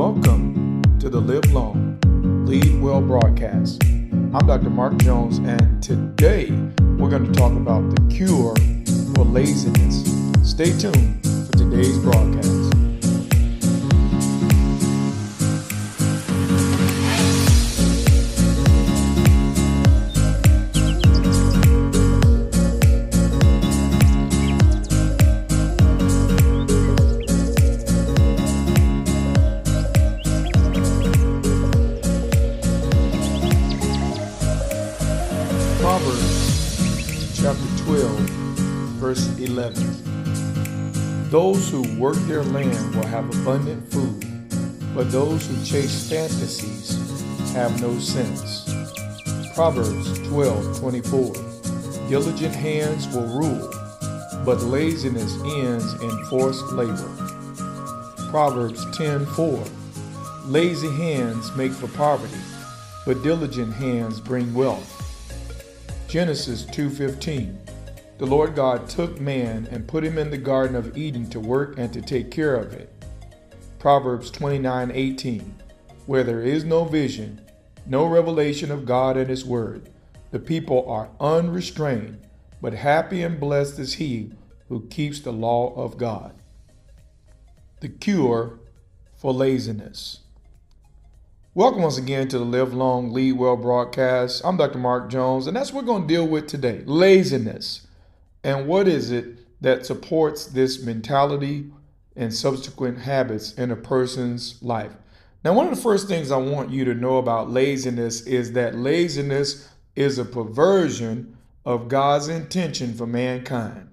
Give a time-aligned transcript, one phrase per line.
[0.00, 1.98] Welcome to the Live Long,
[2.46, 3.84] Lead Well broadcast.
[3.84, 4.70] I'm Dr.
[4.70, 6.50] Mark Jones, and today
[6.98, 8.56] we're going to talk about the cure
[9.14, 10.00] for laziness.
[10.42, 12.79] Stay tuned for today's broadcast.
[36.02, 38.10] Proverbs chapter 12,
[38.96, 41.28] verse 11.
[41.28, 44.24] Those who work their land will have abundant food,
[44.94, 46.96] but those who chase fantasies
[47.52, 48.64] have no sense.
[49.54, 51.34] Proverbs 12, 24.
[52.08, 53.68] Diligent hands will rule,
[54.46, 57.14] but laziness ends in forced labor.
[58.30, 59.64] Proverbs 10, 4.
[60.46, 62.40] Lazy hands make for poverty,
[63.04, 64.99] but diligent hands bring wealth.
[66.10, 67.56] Genesis 2:15.
[68.18, 71.78] The Lord God took man and put him in the garden of Eden to work
[71.78, 72.92] and to take care of it.
[73.78, 75.54] Proverbs 29:18.
[76.06, 77.40] Where there is no vision,
[77.86, 79.88] no revelation of God and his word,
[80.32, 82.18] the people are unrestrained,
[82.60, 84.32] but happy and blessed is he
[84.68, 86.34] who keeps the law of God.
[87.78, 88.58] The cure
[89.14, 90.22] for laziness.
[91.52, 94.40] Welcome once again to the Live Long, Lead Well broadcast.
[94.44, 94.78] I'm Dr.
[94.78, 97.88] Mark Jones, and that's what we're going to deal with today laziness.
[98.44, 101.72] And what is it that supports this mentality
[102.14, 104.92] and subsequent habits in a person's life?
[105.44, 108.76] Now, one of the first things I want you to know about laziness is that
[108.76, 113.88] laziness is a perversion of God's intention for mankind.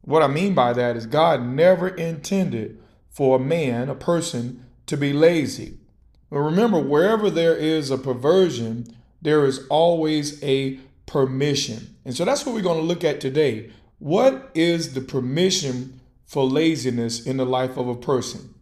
[0.00, 4.96] What I mean by that is God never intended for a man, a person, to
[4.96, 5.76] be lazy.
[6.30, 6.88] But remember, mm-hmm.
[6.88, 11.96] wherever there is a perversion, there is always a permission.
[12.04, 13.70] And so that's what we're going to look at today.
[13.98, 18.54] What is the permission for laziness in the life of a person?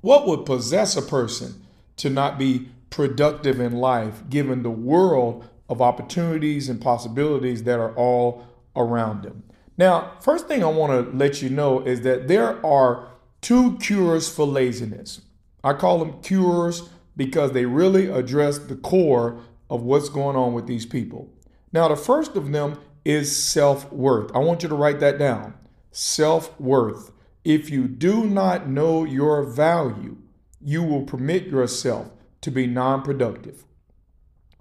[0.00, 1.64] What would possess a person
[1.96, 7.94] to not be productive in life given the world of opportunities and possibilities that are
[7.94, 9.44] all around them?
[9.76, 13.08] Now, first thing I want to let you know is that there are
[13.40, 15.20] two cures for laziness.
[15.62, 20.66] I call them cures because they really address the core of what's going on with
[20.66, 21.28] these people.
[21.72, 24.30] Now, the first of them is self worth.
[24.34, 25.54] I want you to write that down.
[25.90, 27.12] Self worth.
[27.44, 30.16] If you do not know your value,
[30.60, 32.10] you will permit yourself
[32.42, 33.64] to be non productive.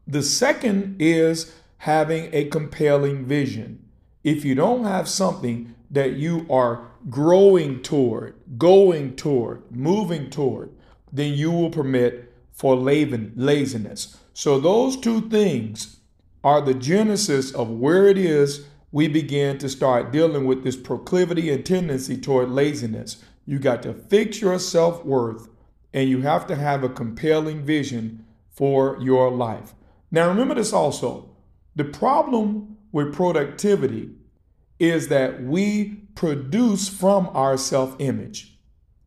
[0.08, 3.86] The second is having a compelling vision.
[4.24, 10.72] If you don't have something that you are growing toward, going toward, moving toward,
[11.12, 14.18] then you will permit for laziness.
[14.34, 15.98] So, those two things
[16.44, 21.52] are the genesis of where it is we begin to start dealing with this proclivity
[21.52, 23.24] and tendency toward laziness.
[23.46, 25.50] You got to fix your self worth
[25.94, 29.74] and you have to have a compelling vision for your life.
[30.12, 31.30] Now, remember this also
[31.76, 34.10] the problem with productivity
[34.80, 38.57] is that we produce from our self image.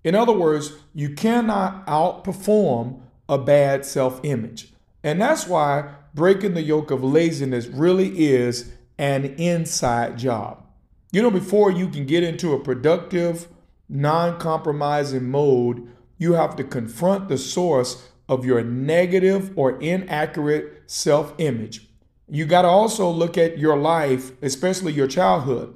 [0.05, 4.73] In other words, you cannot outperform a bad self image.
[5.03, 10.67] And that's why breaking the yoke of laziness really is an inside job.
[11.13, 13.49] You know, before you can get into a productive,
[13.89, 15.89] non compromising mode,
[16.19, 21.89] you have to confront the source of your negative or inaccurate self image.
[22.29, 25.75] You got to also look at your life, especially your childhood,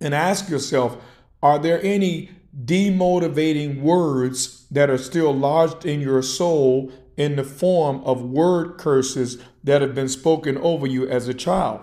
[0.00, 0.96] and ask yourself
[1.42, 8.02] are there any demotivating words that are still lodged in your soul in the form
[8.04, 11.80] of word curses that have been spoken over you as a child.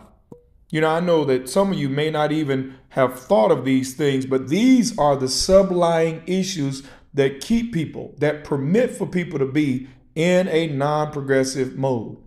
[0.72, 3.96] You know, I know that some of you may not even have thought of these
[3.96, 9.45] things, but these are the sublying issues that keep people, that permit for people to
[9.45, 12.18] be in a non progressive mode.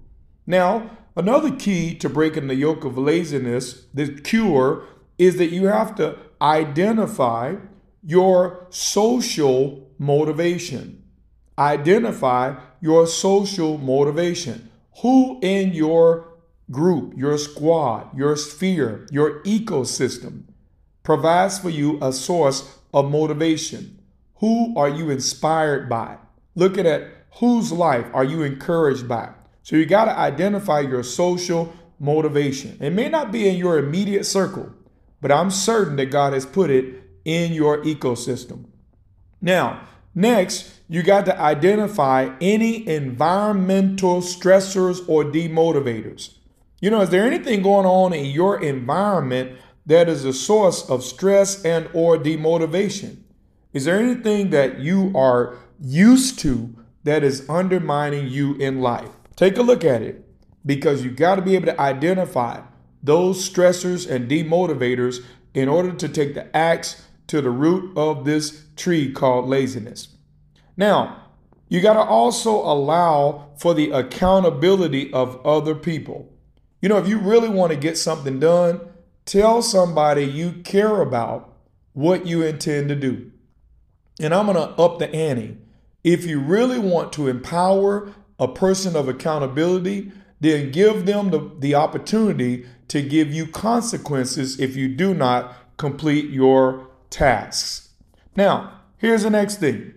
[0.47, 4.85] Now, another key to breaking the yoke of laziness, the cure,
[5.19, 7.56] is that you have to identify
[8.02, 11.02] your social motivation.
[11.58, 14.70] Identify your social motivation.
[15.02, 16.28] Who in your
[16.70, 20.44] group, your squad, your sphere, your ecosystem
[21.02, 24.00] provides for you a source of motivation?
[24.37, 26.19] Who are you inspired by?
[26.54, 29.31] Looking at whose life are you encouraged by?
[29.62, 32.76] So you got to identify your social motivation.
[32.81, 34.72] It may not be in your immediate circle,
[35.20, 38.67] but I'm certain that God has put it in your ecosystem.
[39.41, 46.37] Now, Next, you got to identify any environmental stressors or demotivators.
[46.81, 51.03] You know, is there anything going on in your environment that is a source of
[51.03, 53.23] stress and or demotivation?
[53.73, 59.09] Is there anything that you are used to that is undermining you in life?
[59.35, 60.27] Take a look at it
[60.67, 62.61] because you got to be able to identify
[63.03, 65.25] those stressors and demotivators
[65.55, 70.09] in order to take the axe to the root of this tree called laziness.
[70.77, 71.23] Now,
[71.69, 76.31] you got to also allow for the accountability of other people.
[76.81, 78.81] You know, if you really want to get something done,
[79.25, 81.55] tell somebody you care about
[81.93, 83.31] what you intend to do.
[84.21, 85.59] And I'm going to up the ante.
[86.05, 91.75] If you really want to empower a person of accountability, then give them the, the
[91.75, 97.91] opportunity to give you consequences if you do not complete your tasks.
[98.35, 99.94] Now, here's the next thing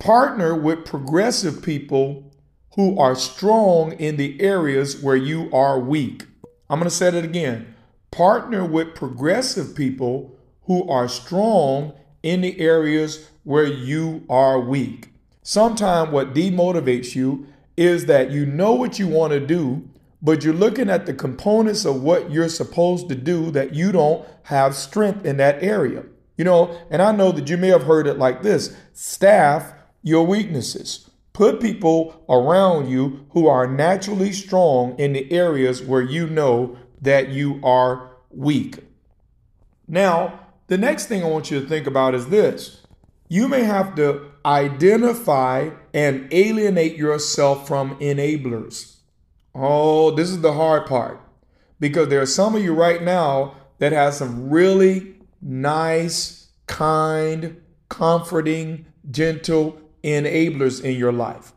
[0.00, 2.32] partner with progressive people
[2.74, 6.24] who are strong in the areas where you are weak.
[6.68, 7.74] I'm going to say it again.
[8.10, 15.10] Partner with progressive people who are strong in the areas where you are weak.
[15.42, 17.46] Sometimes what demotivates you
[17.76, 19.88] is that you know what you want to do,
[20.22, 24.26] but you're looking at the components of what you're supposed to do that you don't
[24.44, 26.04] have strength in that area.
[26.36, 29.72] You know, and I know that you may have heard it like this staff
[30.02, 31.10] your weaknesses.
[31.32, 37.30] Put people around you who are naturally strong in the areas where you know that
[37.30, 38.78] you are weak.
[39.88, 42.82] Now, the next thing I want you to think about is this
[43.28, 48.98] you may have to identify and alienate yourself from enablers.
[49.54, 51.20] Oh, this is the hard part
[51.80, 55.14] because there are some of you right now that have some really
[55.44, 61.52] nice, kind, comforting, gentle enablers in your life.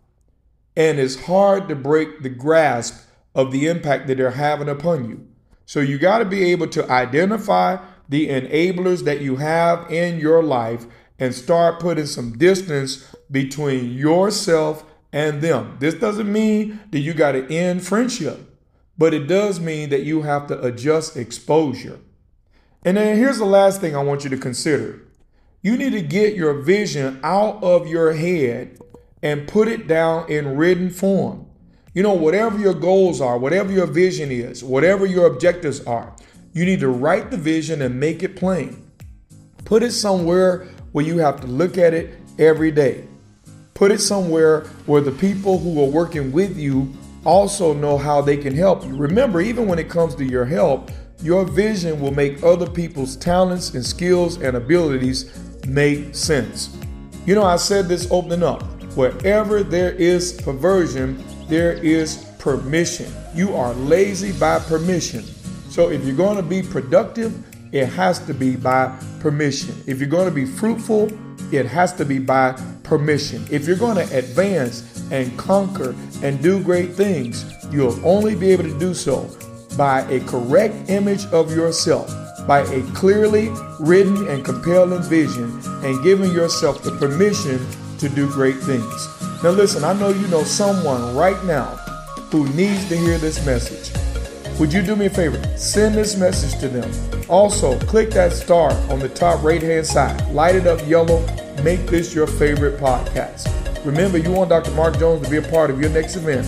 [0.76, 3.04] And it's hard to break the grasp
[3.34, 5.28] of the impact that they're having upon you.
[5.66, 7.78] So you got to be able to identify
[8.10, 10.86] the enablers that you have in your life
[11.20, 15.78] and start putting some distance between yourself and them.
[15.80, 18.40] This doesn't mean that you got to end friendship,
[18.98, 22.00] but it does mean that you have to adjust exposure.
[22.84, 25.02] And then here's the last thing I want you to consider
[25.62, 28.80] you need to get your vision out of your head
[29.24, 31.48] and put it down in written form.
[31.94, 36.16] You know, whatever your goals are, whatever your vision is, whatever your objectives are,
[36.54, 38.90] you need to write the vision and make it plain.
[39.66, 43.08] Put it somewhere where you have to look at it every day.
[43.74, 46.94] Put it somewhere where the people who are working with you
[47.26, 48.96] also know how they can help you.
[48.96, 50.90] Remember, even when it comes to your help,
[51.22, 55.32] your vision will make other people's talents and skills and abilities
[55.68, 56.78] make sense.
[57.26, 58.64] You know, I said this opening up.
[58.96, 63.12] Wherever there is perversion, there is permission.
[63.36, 65.24] You are lazy by permission.
[65.70, 67.34] So if you're going to be productive,
[67.74, 69.76] it has to be by permission.
[69.88, 71.12] If you're going to be fruitful,
[71.54, 73.46] it has to be by permission.
[73.52, 78.64] If you're going to advance and conquer and do great things, you'll only be able
[78.64, 79.30] to do so
[79.78, 82.12] by a correct image of yourself,
[82.48, 87.66] by a clearly written and compelling vision, and giving yourself the permission
[88.00, 89.08] to do great things.
[89.44, 91.76] Now, listen, I know you know someone right now
[92.32, 93.96] who needs to hear this message.
[94.60, 95.42] Would you do me a favor?
[95.56, 96.92] Send this message to them.
[97.30, 101.20] Also, click that star on the top right hand side, light it up yellow,
[101.64, 103.54] make this your favorite podcast.
[103.86, 104.72] Remember, you want Dr.
[104.72, 106.48] Mark Jones to be a part of your next event.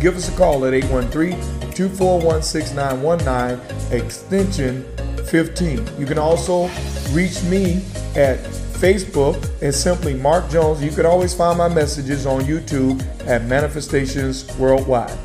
[0.00, 4.84] Give us a call at 813 241 6919, extension
[5.26, 5.86] 15.
[5.96, 6.68] You can also
[7.12, 7.76] reach me
[8.16, 8.40] at
[8.80, 10.82] Facebook and simply Mark Jones.
[10.82, 15.16] You can always find my messages on YouTube at Manifestations Worldwide.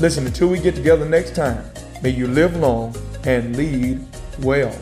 [0.00, 1.62] Listen, until we get together next time,
[2.02, 4.00] may you live long and lead
[4.38, 4.74] well.